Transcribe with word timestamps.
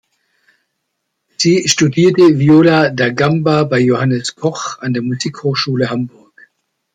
Sie 1.37 1.67
studierte 1.69 2.39
Viola 2.39 2.89
da 2.89 3.09
gamba 3.11 3.65
bei 3.65 3.77
Johannes 3.77 4.33
Koch 4.33 4.79
an 4.79 4.95
der 4.95 5.03
Musikhochschule 5.03 5.91
Hamburg. 5.91 6.49